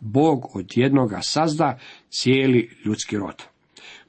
Bog 0.00 0.56
od 0.56 0.72
jednoga 0.74 1.22
sazda 1.22 1.78
cijeli 2.10 2.70
ljudski 2.84 3.16
rod. 3.16 3.42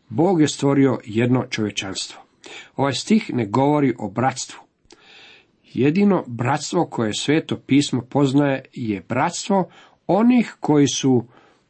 Bog 0.09 0.41
je 0.41 0.47
stvorio 0.47 0.97
jedno 1.05 1.45
čovječanstvo. 1.49 2.21
Ovaj 2.75 2.93
stih 2.93 3.31
ne 3.33 3.45
govori 3.45 3.93
o 3.99 4.09
bratstvu. 4.09 4.59
Jedino 5.73 6.23
bratstvo 6.27 6.85
koje 6.85 7.13
sveto 7.13 7.57
pismo 7.57 8.01
poznaje 8.01 8.65
je 8.73 9.01
bratstvo 9.09 9.69
onih 10.07 10.55
koji 10.59 10.87
su 10.87 11.25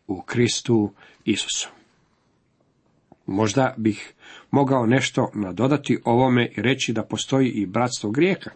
u 0.08 0.22
Kristu 0.22 0.94
Isusu. 1.26 1.81
Možda 3.32 3.74
bih 3.78 4.14
mogao 4.52 4.86
nešto 4.86 5.32
nadodati 5.34 6.00
ovome 6.06 6.50
i 6.58 6.62
reći 6.62 6.94
da 6.94 7.04
postoji 7.04 7.50
i 7.50 7.66
bratstvo 7.66 8.12
grijeha. 8.12 8.50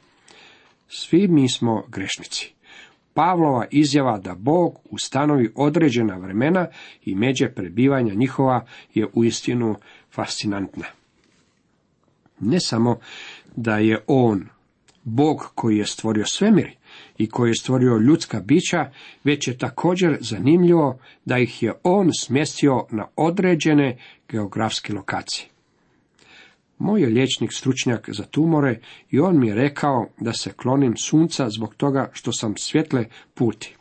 Svi 0.87 1.27
mi 1.27 1.49
smo 1.49 1.83
grešnici. 1.87 2.53
Pavlova 3.13 3.65
izjava 3.71 4.17
da 4.17 4.35
Bog 4.35 4.79
ustanovi 4.89 5.51
određena 5.55 6.17
vremena 6.17 6.67
i 7.05 7.15
međe 7.15 7.49
prebivanja 7.49 8.13
njihova 8.13 8.65
je 8.93 9.07
uistinu 9.13 9.75
fascinantna. 10.11 10.85
Ne 12.39 12.59
samo 12.59 12.99
da 13.55 13.77
je 13.77 14.03
on 14.07 14.47
Bog 15.03 15.51
koji 15.55 15.77
je 15.77 15.85
stvorio 15.85 16.25
svemir 16.25 16.71
i 17.17 17.29
koji 17.29 17.49
je 17.49 17.55
stvorio 17.55 17.97
ljudska 17.97 18.39
bića, 18.39 18.91
već 19.23 19.47
je 19.47 19.57
također 19.57 20.17
zanimljivo 20.21 20.99
da 21.25 21.37
ih 21.37 21.63
je 21.63 21.73
on 21.83 22.09
smjestio 22.19 22.85
na 22.91 23.07
određene 23.15 23.97
geografske 24.29 24.93
lokacije. 24.93 25.47
Moj 26.77 27.01
je 27.01 27.07
liječnik 27.07 27.53
stručnjak 27.53 28.09
za 28.13 28.23
tumore 28.23 28.79
i 29.11 29.19
on 29.19 29.39
mi 29.39 29.47
je 29.47 29.55
rekao 29.55 30.07
da 30.19 30.33
se 30.33 30.53
klonim 30.53 30.97
sunca 30.97 31.49
zbog 31.49 31.75
toga 31.75 32.09
što 32.13 32.31
sam 32.31 32.57
svjetle 32.57 33.05
puti. 33.33 33.75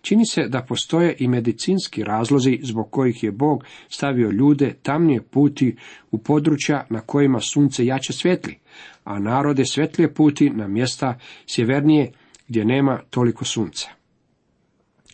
Čini 0.00 0.26
se 0.26 0.48
da 0.48 0.62
postoje 0.62 1.16
i 1.18 1.28
medicinski 1.28 2.04
razlozi 2.04 2.58
zbog 2.62 2.90
kojih 2.90 3.24
je 3.24 3.30
Bog 3.30 3.64
stavio 3.88 4.30
ljude 4.30 4.74
tamnije 4.82 5.22
puti 5.22 5.76
u 6.10 6.18
područja 6.18 6.86
na 6.90 7.00
kojima 7.00 7.40
sunce 7.40 7.86
jače 7.86 8.12
svetli, 8.12 8.58
a 9.04 9.18
narode 9.18 9.64
svetlije 9.64 10.14
puti 10.14 10.50
na 10.50 10.68
mjesta 10.68 11.18
sjevernije 11.46 12.12
gdje 12.52 12.64
nema 12.64 13.00
toliko 13.10 13.44
sunca. 13.44 13.88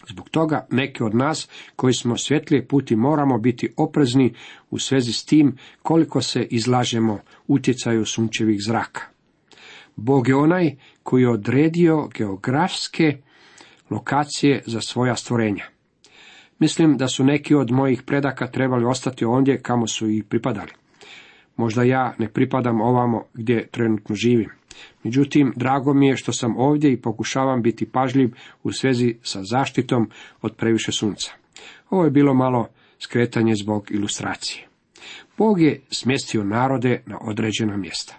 Zbog 0.09 0.29
toga 0.29 0.67
neki 0.71 1.03
od 1.03 1.15
nas 1.15 1.49
koji 1.77 1.95
smo 1.95 2.17
svjetlije 2.17 2.69
puti 2.69 2.97
moramo 2.97 3.39
biti 3.39 3.73
oprezni 3.77 4.35
u 4.71 4.79
svezi 4.79 5.13
s 5.13 5.25
tim 5.25 5.57
koliko 5.83 6.23
se 6.23 6.47
izlažemo 6.51 7.21
utjecaju 7.47 8.05
sunčevih 8.05 8.59
zraka. 8.67 9.03
Bog 9.97 10.29
je 10.29 10.37
onaj 10.37 10.77
koji 11.03 11.23
je 11.23 11.31
odredio 11.31 12.09
geografske 12.15 13.19
lokacije 13.91 14.63
za 14.67 14.81
svoja 14.81 15.17
stvorenja. 15.17 15.65
Mislim 16.59 16.97
da 16.97 17.09
su 17.09 17.25
neki 17.25 17.55
od 17.55 17.71
mojih 17.71 18.03
predaka 18.03 18.47
trebali 18.47 18.85
ostati 18.85 19.25
ondje 19.25 19.63
kamo 19.63 19.87
su 19.87 20.11
i 20.11 20.23
pripadali. 20.23 20.71
Možda 21.59 21.83
ja 21.83 22.15
ne 22.19 22.29
pripadam 22.29 22.81
ovamo 22.81 23.25
gdje 23.35 23.67
trenutno 23.67 24.15
živim. 24.15 24.51
Međutim, 25.03 25.53
drago 25.57 25.95
mi 25.95 26.09
je 26.09 26.17
što 26.17 26.33
sam 26.33 26.57
ovdje 26.57 26.93
i 26.93 27.01
pokušavam 27.01 27.63
biti 27.63 27.87
pažljiv 27.87 28.31
u 28.63 28.73
svezi 28.73 29.15
sa 29.23 29.43
zaštitom 29.43 30.11
od 30.43 30.57
previše 30.57 30.93
sunca. 30.93 31.33
Ovo 31.91 32.05
je 32.05 32.11
bilo 32.11 32.35
malo 32.35 32.69
skretanje 32.99 33.55
zbog 33.55 33.91
ilustracije. 33.91 34.67
Bog 35.39 35.61
je 35.61 35.81
smjestio 35.91 36.45
narode 36.45 37.03
na 37.07 37.19
određena 37.21 37.77
mjesta. 37.77 38.17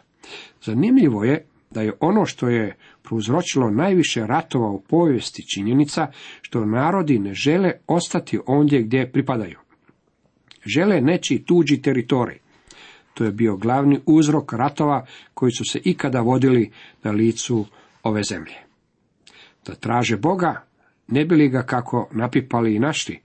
Zanimljivo 0.61 1.23
je 1.23 1.45
da 1.71 1.81
je 1.81 1.93
ono 1.99 2.25
što 2.25 2.49
je 2.49 2.75
prouzročilo 3.03 3.69
najviše 3.69 4.27
ratova 4.27 4.69
u 4.69 4.81
povijesti 4.81 5.47
činjenica 5.53 6.07
što 6.41 6.65
narodi 6.65 7.19
ne 7.19 7.33
žele 7.33 7.71
ostati 7.87 8.39
ondje 8.45 8.81
gdje 8.81 9.11
pripadaju. 9.11 9.57
Žele 10.65 11.01
nečiji 11.01 11.43
tuđi 11.45 11.81
teritorij. 11.81 12.39
To 13.13 13.25
je 13.25 13.31
bio 13.31 13.57
glavni 13.57 13.99
uzrok 14.05 14.53
ratova 14.53 15.05
koji 15.33 15.51
su 15.51 15.65
se 15.65 15.79
ikada 15.83 16.21
vodili 16.21 16.71
na 17.03 17.11
licu 17.11 17.65
ove 18.03 18.23
zemlje. 18.23 18.55
Da 19.65 19.75
traže 19.75 20.17
Boga, 20.17 20.65
ne 21.07 21.25
bi 21.25 21.35
li 21.35 21.49
ga 21.49 21.63
kako 21.63 22.09
napipali 22.11 22.75
i 22.75 22.79
našli, 22.79 23.19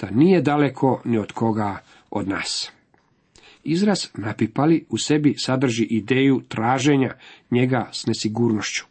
da 0.00 0.10
nije 0.10 0.42
daleko 0.42 1.00
ni 1.04 1.18
od 1.18 1.32
koga 1.32 1.78
od 2.10 2.28
nas. 2.28 2.72
Izraz 3.64 4.06
napipali 4.14 4.84
u 4.88 4.98
sebi 4.98 5.34
sadrži 5.38 5.84
ideju 5.84 6.42
traženja 6.48 7.14
njega 7.50 7.88
s 7.92 8.06
nesigurnošću. 8.06 8.84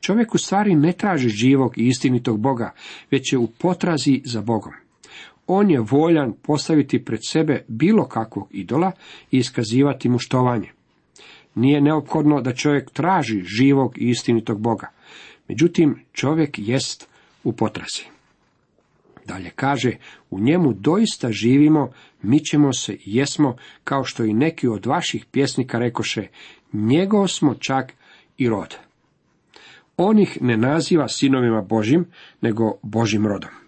Čovjek 0.00 0.34
u 0.34 0.38
stvari 0.38 0.74
ne 0.74 0.92
traži 0.92 1.28
živog 1.28 1.78
i 1.78 1.86
istinitog 1.86 2.40
Boga, 2.40 2.74
već 3.10 3.32
je 3.32 3.38
u 3.38 3.46
potrazi 3.46 4.22
za 4.24 4.42
Bogom. 4.42 4.72
On 5.52 5.70
je 5.70 5.80
voljan 5.80 6.32
postaviti 6.42 7.04
pred 7.04 7.20
sebe 7.28 7.64
bilo 7.68 8.04
kakvog 8.08 8.48
idola 8.50 8.92
i 9.30 9.38
iskazivati 9.38 10.08
mu 10.08 10.18
štovanje. 10.18 10.68
Nije 11.54 11.80
neophodno 11.80 12.40
da 12.40 12.54
čovjek 12.54 12.90
traži 12.90 13.42
živog 13.44 13.98
i 13.98 14.08
istinitog 14.08 14.60
Boga. 14.60 14.90
Međutim, 15.48 16.04
čovjek 16.12 16.58
jest 16.58 17.08
u 17.44 17.52
potrazi. 17.52 18.04
Dalje 19.26 19.50
kaže, 19.50 19.96
u 20.30 20.40
njemu 20.40 20.72
doista 20.72 21.32
živimo, 21.32 21.92
mi 22.22 22.44
ćemo 22.44 22.72
se 22.72 22.92
i 22.92 23.00
jesmo, 23.04 23.56
kao 23.84 24.04
što 24.04 24.24
i 24.24 24.32
neki 24.32 24.68
od 24.68 24.86
vaših 24.86 25.24
pjesnika 25.30 25.78
rekoše, 25.78 26.26
njegov 26.72 27.28
smo 27.28 27.54
čak 27.54 27.92
i 28.38 28.48
rod. 28.48 28.76
On 29.96 30.18
ih 30.18 30.38
ne 30.40 30.56
naziva 30.56 31.08
sinovima 31.08 31.62
Božim, 31.62 32.06
nego 32.40 32.78
Božim 32.82 33.26
rodom. 33.26 33.59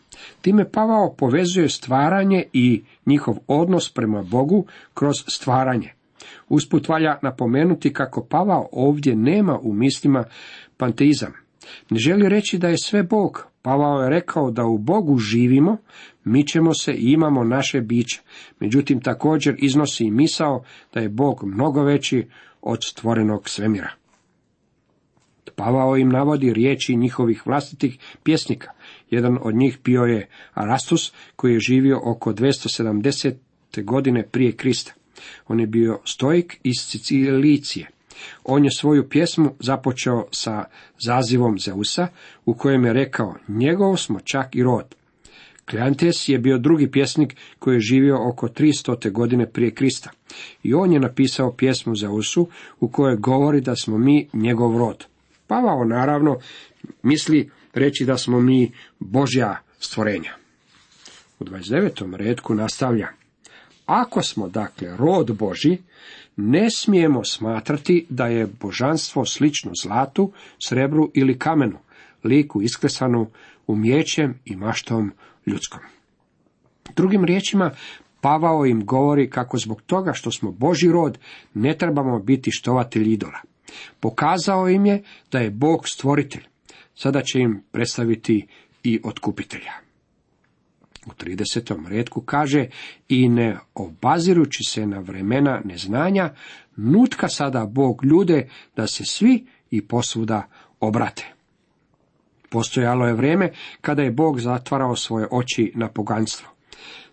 Time 0.43 0.71
Pavao 0.71 1.15
povezuje 1.19 1.69
stvaranje 1.69 2.45
i 2.53 2.83
njihov 3.07 3.37
odnos 3.47 3.93
prema 3.93 4.23
Bogu 4.23 4.67
kroz 4.95 5.17
stvaranje. 5.29 5.93
Usput 6.49 6.89
valja 6.89 7.19
napomenuti 7.23 7.93
kako 7.93 8.27
Pavao 8.31 8.69
ovdje 8.73 9.17
nema 9.17 9.59
u 9.59 9.73
mislima 9.73 10.25
panteizam. 10.77 11.33
Ne 11.91 11.99
želi 11.99 12.29
reći 12.29 12.59
da 12.59 12.69
je 12.69 12.79
sve 12.79 13.03
Bog. 13.03 13.47
Pavao 13.63 14.03
je 14.03 14.11
rekao 14.11 14.51
da 14.51 14.65
u 14.65 14.79
Bogu 14.79 15.19
živimo, 15.19 15.77
mi 16.25 16.47
ćemo 16.47 16.75
se 16.75 16.93
i 16.93 17.13
imamo 17.13 17.45
naše 17.45 17.81
biće. 17.81 18.21
Međutim, 18.61 19.01
također 19.01 19.55
iznosi 19.59 20.05
i 20.05 20.11
misao 20.11 20.65
da 20.95 21.01
je 21.01 21.09
Bog 21.09 21.45
mnogo 21.45 21.83
veći 21.83 22.27
od 22.63 22.79
stvorenog 22.85 23.49
svemira. 23.49 23.91
Pavao 25.57 25.97
im 25.97 26.09
navodi 26.09 26.53
riječi 26.53 26.97
njihovih 26.97 27.47
vlastitih 27.47 27.99
pjesnika. 28.23 28.73
Jedan 29.13 29.39
od 29.43 29.55
njih 29.55 29.79
bio 29.85 30.03
je 30.03 30.29
Arastus, 30.55 31.13
koji 31.37 31.53
je 31.53 31.61
živio 31.61 32.01
oko 32.05 32.33
270. 32.33 33.35
godine 33.85 34.23
prije 34.23 34.53
Krista. 34.53 34.93
On 35.49 35.61
je 35.61 35.67
bio 35.67 36.01
stojik 36.05 36.61
iz 36.63 36.75
Sicilicije. 36.81 37.89
On 38.45 38.65
je 38.65 38.71
svoju 38.71 39.09
pjesmu 39.09 39.55
započeo 39.61 40.27
sa 40.31 40.65
zazivom 40.99 41.59
Zeusa, 41.59 42.09
u 42.45 42.55
kojem 42.55 42.85
je 42.85 42.93
rekao, 42.93 43.35
njegov 43.49 43.97
smo 43.97 44.21
čak 44.21 44.57
i 44.57 44.63
rod. 44.63 44.95
Kleantes 45.71 46.29
je 46.29 46.39
bio 46.39 46.59
drugi 46.59 46.91
pjesnik 46.91 47.37
koji 47.59 47.77
je 47.77 47.81
živio 47.81 48.29
oko 48.29 48.49
300. 48.49 49.11
godine 49.11 49.47
prije 49.47 49.71
Krista. 49.71 50.11
I 50.63 50.75
on 50.75 50.93
je 50.93 51.01
napisao 51.01 51.53
pjesmu 51.53 51.97
Zeusu 51.97 52.49
u 52.81 52.89
kojoj 52.89 53.17
govori 53.17 53.61
da 53.61 53.77
smo 53.77 53.99
mi 53.99 54.29
njegov 54.33 54.79
rod. 54.79 55.07
Pavao 55.47 55.85
naravno 55.85 56.39
misli 57.03 57.51
reći 57.73 58.05
da 58.05 58.19
smo 58.19 58.41
mi 58.41 58.73
Božja 58.99 59.57
stvorenja. 59.79 60.33
U 61.39 61.45
29. 61.45 62.17
redku 62.17 62.55
nastavlja. 62.55 63.09
Ako 63.87 64.23
smo 64.23 64.49
dakle 64.49 64.97
rod 64.97 65.37
Boži, 65.37 65.79
ne 66.37 66.71
smijemo 66.71 67.25
smatrati 67.25 68.07
da 68.09 68.27
je 68.27 68.47
božanstvo 68.61 69.25
slično 69.25 69.73
zlatu, 69.83 70.33
srebru 70.59 71.11
ili 71.15 71.39
kamenu, 71.39 71.79
liku 72.25 72.63
isklesanu 72.63 73.31
umjećem 73.67 74.39
i 74.45 74.57
maštom 74.57 75.13
ljudskom. 75.47 75.81
Drugim 76.97 77.25
riječima, 77.25 77.71
Pavao 78.21 78.67
im 78.67 78.87
govori 78.87 79.31
kako 79.31 79.59
zbog 79.59 79.83
toga 79.83 80.13
što 80.13 80.31
smo 80.31 80.53
Boži 80.53 80.89
rod, 80.89 81.19
ne 81.55 81.79
trebamo 81.79 82.19
biti 82.19 82.51
štovatelji 82.51 83.13
idola. 83.13 83.39
Pokazao 84.01 84.69
im 84.69 84.87
je 84.87 85.03
da 85.33 85.39
je 85.39 85.51
Bog 85.51 85.89
stvoritelj. 85.89 86.52
Sada 86.95 87.23
će 87.23 87.39
im 87.39 87.63
predstaviti 87.73 88.47
i 88.83 89.01
otkupitelja. 89.05 89.73
U 91.07 91.11
30. 91.11 91.89
redku 91.89 92.21
kaže 92.21 92.67
i 93.09 93.29
ne 93.29 93.59
obazirući 93.75 94.65
se 94.65 94.87
na 94.87 94.99
vremena 94.99 95.63
neznanja, 95.65 96.35
nutka 96.77 97.29
sada 97.29 97.67
Bog 97.67 98.05
ljude 98.05 98.49
da 98.77 98.87
se 98.87 99.05
svi 99.05 99.47
i 99.71 99.87
posvuda 99.87 100.49
obrate. 100.81 101.33
Postojalo 102.51 103.07
je 103.07 103.15
vrijeme 103.15 103.53
kada 103.81 104.03
je 104.03 104.11
Bog 104.11 104.41
zatvarao 104.41 104.97
svoje 104.97 105.29
oči 105.31 105.73
na 105.75 105.89
poganstvo. 105.89 106.49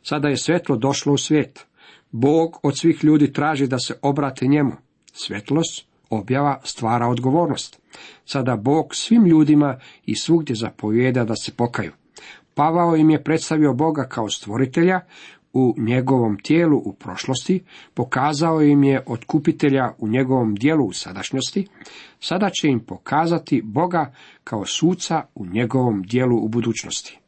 Sada 0.03 0.27
je 0.27 0.37
svetlo 0.37 0.77
došlo 0.77 1.13
u 1.13 1.17
svijet. 1.17 1.65
Bog 2.11 2.59
od 2.63 2.77
svih 2.77 3.03
ljudi 3.03 3.33
traži 3.33 3.67
da 3.67 3.79
se 3.79 3.99
obrate 4.01 4.47
njemu. 4.47 4.71
Svetlost 5.13 5.85
objava 6.09 6.61
stvara 6.63 7.07
odgovornost. 7.07 7.78
Sada 8.25 8.55
Bog 8.55 8.95
svim 8.95 9.25
ljudima 9.25 9.79
i 10.05 10.15
svugdje 10.15 10.55
zapovijeda 10.55 11.23
da 11.23 11.35
se 11.35 11.51
pokaju. 11.51 11.91
Pavao 12.53 12.95
im 12.95 13.09
je 13.09 13.23
predstavio 13.23 13.73
Boga 13.73 14.07
kao 14.07 14.29
stvoritelja 14.29 14.99
u 15.53 15.75
njegovom 15.77 16.37
tijelu 16.39 16.77
u 16.77 16.93
prošlosti, 16.93 17.63
pokazao 17.93 18.61
im 18.61 18.83
je 18.83 19.03
otkupitelja 19.05 19.91
u 19.97 20.07
njegovom 20.07 20.55
dijelu 20.55 20.85
u 20.85 20.93
sadašnjosti, 20.93 21.67
sada 22.19 22.49
će 22.49 22.67
im 22.67 22.79
pokazati 22.79 23.61
Boga 23.65 24.13
kao 24.43 24.65
suca 24.65 25.21
u 25.35 25.45
njegovom 25.45 26.03
dijelu 26.03 26.45
u 26.45 26.47
budućnosti. 26.47 27.18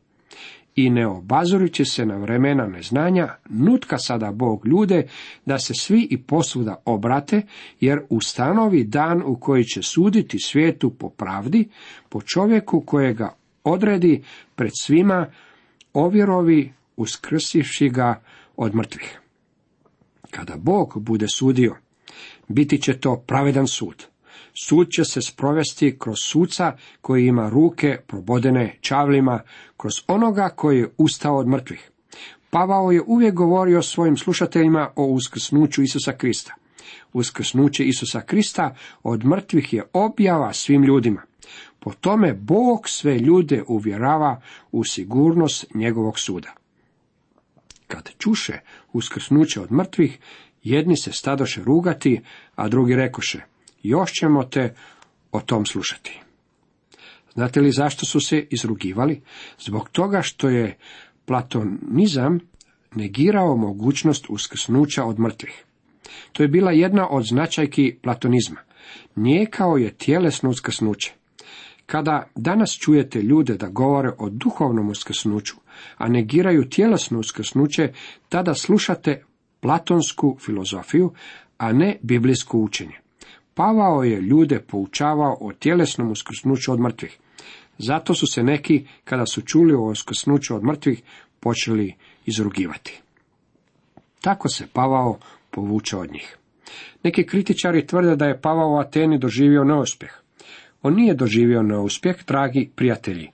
I 0.76 0.90
ne 0.90 1.08
obazujući 1.08 1.86
se 1.86 2.06
na 2.06 2.18
vremena 2.18 2.68
neznanja, 2.68 3.36
nutka 3.50 3.98
sada 3.98 4.32
Bog 4.32 4.68
ljude 4.68 5.08
da 5.46 5.60
se 5.60 5.74
svi 5.74 6.08
i 6.10 6.22
posvuda 6.24 6.76
obrate, 6.86 7.42
jer 7.80 8.02
ustanovi 8.10 8.84
dan 8.84 9.22
u 9.26 9.36
koji 9.40 9.64
će 9.64 9.82
suditi 9.82 10.40
svijetu 10.40 10.90
po 10.90 11.10
pravdi, 11.10 11.70
po 12.10 12.22
čovjeku 12.22 12.82
kojega 12.82 13.36
odredi 13.64 14.24
pred 14.56 14.72
svima, 14.80 15.32
ovjerovi 15.94 16.74
uskrsivši 16.98 17.90
ga 17.90 18.22
od 18.58 18.76
mrtvih. 18.76 19.22
Kada 20.32 20.58
Bog 20.58 20.94
bude 20.96 21.26
sudio, 21.28 21.76
biti 22.48 22.82
će 22.82 23.00
to 23.00 23.24
pravedan 23.28 23.68
sud. 23.68 24.11
Sud 24.54 24.90
će 24.90 25.04
se 25.06 25.22
sprovesti 25.22 25.96
kroz 26.00 26.18
suca 26.24 26.76
koji 27.02 27.28
ima 27.28 27.50
ruke 27.50 27.98
probodene 28.08 28.78
čavlima, 28.82 29.42
kroz 29.78 29.94
onoga 30.08 30.50
koji 30.50 30.80
je 30.80 30.90
ustao 30.98 31.38
od 31.38 31.48
mrtvih. 31.48 31.92
Pavao 32.50 32.92
je 32.92 33.02
uvijek 33.08 33.34
govorio 33.34 33.82
svojim 33.82 34.18
slušateljima 34.18 34.90
o 34.96 35.06
uskrsnuću 35.06 35.84
Isusa 35.84 36.12
Krista. 36.12 36.56
Uskrsnuće 37.14 37.86
Isusa 37.86 38.22
Krista 38.22 38.76
od 39.04 39.26
mrtvih 39.26 39.74
je 39.74 39.84
objava 39.94 40.54
svim 40.54 40.84
ljudima. 40.84 41.22
Po 41.80 41.94
tome 41.94 42.34
Bog 42.34 42.90
sve 42.90 43.20
ljude 43.20 43.64
uvjerava 43.68 44.42
u 44.72 44.84
sigurnost 44.84 45.66
njegovog 45.74 46.20
suda. 46.20 46.54
Kad 47.88 48.10
čuše 48.18 48.60
uskrsnuće 48.94 49.62
od 49.62 49.72
mrtvih, 49.72 50.20
jedni 50.64 50.98
se 50.98 51.12
stadoše 51.12 51.64
rugati, 51.64 52.22
a 52.56 52.68
drugi 52.68 52.96
rekoše, 52.96 53.42
još 53.84 54.12
ćemo 54.12 54.44
te 54.44 54.76
o 55.32 55.40
tom 55.40 55.66
slušati. 55.66 56.22
Znate 57.34 57.62
li 57.62 57.72
zašto 57.72 58.06
su 58.06 58.20
se 58.20 58.48
izrugivali? 58.50 59.22
Zbog 59.60 59.90
toga 59.90 60.22
što 60.22 60.50
je 60.50 60.78
platonizam 61.26 62.40
negirao 62.96 63.58
mogućnost 63.58 64.26
uskrsnuća 64.30 65.04
od 65.06 65.20
mrtvih. 65.20 65.66
To 66.32 66.44
je 66.44 66.48
bila 66.48 66.72
jedna 66.72 67.08
od 67.10 67.26
značajki 67.26 67.96
platonizma. 68.02 68.60
Nijekao 69.16 69.78
je 69.78 69.94
tjelesno 69.94 70.50
uskrsnuće. 70.50 71.14
Kada 71.86 72.28
danas 72.36 72.78
čujete 72.78 73.22
ljude 73.22 73.58
da 73.58 73.68
govore 73.68 74.12
o 74.18 74.30
duhovnom 74.30 74.90
uskrsnuću, 74.90 75.56
a 75.98 76.08
negiraju 76.08 76.70
tjelesno 76.70 77.20
uskrsnuće, 77.20 77.94
tada 78.30 78.54
slušate 78.54 79.24
platonsku 79.60 80.38
filozofiju, 80.46 81.14
a 81.58 81.74
ne 81.74 81.98
biblijsko 82.02 82.58
učenje. 82.58 83.01
Pavao 83.62 84.04
je 84.04 84.22
ljude 84.22 84.60
poučavao 84.60 85.38
o 85.42 85.54
tjelesnom 85.54 86.12
uskrsnuću 86.12 86.74
od 86.74 86.80
mrtvih. 86.80 87.18
Zato 87.78 88.14
su 88.14 88.28
se 88.28 88.44
neki, 88.44 88.86
kada 89.04 89.26
su 89.26 89.42
čuli 89.42 89.74
o 89.74 89.82
uskrsnuću 89.82 90.56
od 90.56 90.64
mrtvih, 90.64 91.02
počeli 91.40 91.94
izrugivati. 92.26 93.02
Tako 94.22 94.50
se 94.50 94.68
Pavao 94.74 95.20
povuče 95.52 95.98
od 95.98 96.12
njih. 96.12 96.38
Neki 97.04 97.26
kritičari 97.26 97.88
tvrde 97.88 98.16
da 98.16 98.26
je 98.26 98.42
Pavao 98.42 98.72
u 98.72 98.78
Ateni 98.78 99.20
doživio 99.20 99.64
neuspjeh. 99.64 100.12
On 100.82 100.96
nije 100.96 101.14
doživio 101.14 101.62
neuspjeh, 101.62 102.16
dragi 102.28 102.70
prijatelji. 102.76 103.30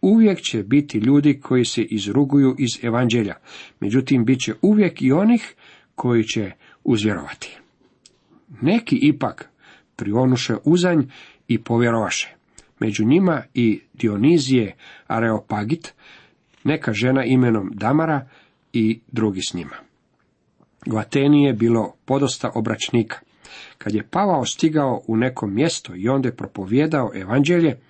Uvijek 0.00 0.40
će 0.40 0.62
biti 0.62 0.98
ljudi 0.98 1.40
koji 1.40 1.64
se 1.64 1.82
izruguju 1.82 2.56
iz 2.58 2.84
evanđelja, 2.84 3.34
međutim 3.80 4.24
bit 4.24 4.40
će 4.40 4.54
uvijek 4.62 5.02
i 5.02 5.12
onih 5.12 5.54
koji 5.94 6.24
će 6.24 6.52
uzvjerovati. 6.84 7.58
Neki 8.60 8.96
ipak 9.02 9.49
prionuše 10.00 10.54
uzanj 10.64 11.02
i 11.48 11.58
povjerovaše. 11.58 12.34
Među 12.78 13.04
njima 13.04 13.42
i 13.54 13.80
Dionizije 13.94 14.74
Areopagit, 15.06 15.94
neka 16.64 16.92
žena 16.92 17.24
imenom 17.24 17.70
Damara 17.74 18.28
i 18.72 19.00
drugi 19.12 19.40
s 19.42 19.54
njima. 19.54 19.76
U 20.92 20.96
Ateni 20.96 21.44
je 21.44 21.52
bilo 21.52 21.94
podosta 22.04 22.50
obračnika. 22.54 23.18
Kad 23.78 23.94
je 23.94 24.06
Pavao 24.10 24.44
stigao 24.44 25.02
u 25.06 25.16
neko 25.16 25.46
mjesto 25.46 25.92
i 25.96 26.08
onda 26.08 26.28
je 26.28 26.36
propovjedao 26.36 27.10
evanđelje, 27.14 27.80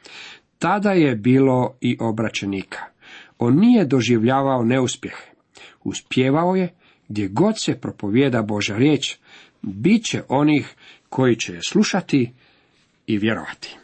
tada 0.58 0.92
je 0.92 1.16
bilo 1.16 1.74
i 1.80 1.96
obraćenika. 2.00 2.80
On 3.38 3.58
nije 3.58 3.84
doživljavao 3.84 4.64
neuspjehe. 4.64 5.30
Uspjevao 5.84 6.56
je, 6.56 6.74
gdje 7.08 7.28
god 7.28 7.60
se 7.60 7.80
propovjeda 7.80 8.42
Boža 8.42 8.76
riječ, 8.76 9.16
bit 9.62 10.04
će 10.04 10.22
onih 10.28 10.74
koji 11.10 11.36
će 11.36 11.52
je 11.52 11.62
slušati 11.62 12.32
i 13.06 13.18
vjerovati. 13.18 13.76